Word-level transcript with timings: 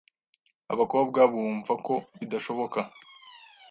abakobwa 0.73 1.19
bumva 1.31 1.73
ko 1.85 1.93
bidashoboka 2.19 2.79